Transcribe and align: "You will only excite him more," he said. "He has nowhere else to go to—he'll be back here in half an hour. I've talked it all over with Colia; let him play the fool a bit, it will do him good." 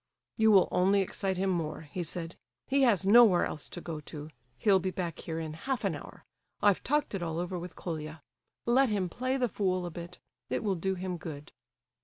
"You 0.35 0.49
will 0.49 0.67
only 0.71 1.01
excite 1.01 1.37
him 1.37 1.51
more," 1.51 1.81
he 1.81 2.01
said. 2.01 2.35
"He 2.65 2.81
has 2.81 3.05
nowhere 3.05 3.45
else 3.45 3.69
to 3.69 3.79
go 3.79 3.99
to—he'll 3.99 4.79
be 4.79 4.89
back 4.89 5.19
here 5.19 5.37
in 5.39 5.53
half 5.53 5.83
an 5.83 5.93
hour. 5.93 6.25
I've 6.59 6.81
talked 6.81 7.13
it 7.13 7.21
all 7.21 7.37
over 7.37 7.59
with 7.59 7.75
Colia; 7.75 8.23
let 8.65 8.89
him 8.89 9.09
play 9.09 9.37
the 9.37 9.47
fool 9.47 9.85
a 9.85 9.91
bit, 9.91 10.17
it 10.49 10.63
will 10.63 10.73
do 10.73 10.95
him 10.95 11.17
good." 11.17 11.51